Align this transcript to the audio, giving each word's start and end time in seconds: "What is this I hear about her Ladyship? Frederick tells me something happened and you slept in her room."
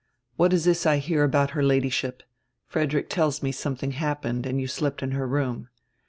"What 0.35 0.51
is 0.51 0.65
this 0.65 0.87
I 0.87 0.97
hear 0.97 1.23
about 1.23 1.51
her 1.51 1.61
Ladyship? 1.61 2.23
Frederick 2.65 3.07
tells 3.07 3.43
me 3.43 3.51
something 3.51 3.91
happened 3.91 4.47
and 4.47 4.59
you 4.59 4.65
slept 4.65 5.03
in 5.03 5.11
her 5.11 5.27
room." 5.27 5.69